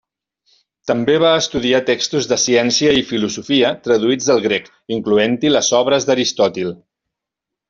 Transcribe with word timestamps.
També 0.91 1.17
va 1.23 1.33
estudiar 1.41 1.81
textos 1.89 2.29
de 2.31 2.39
ciència 2.45 2.95
i 3.01 3.05
filosofia 3.11 3.71
traduïts 3.89 4.31
del 4.33 4.43
grec, 4.47 4.69
incloent-hi 4.99 5.53
les 5.57 5.71
obres 5.83 6.09
d'Aristòtil. 6.09 6.75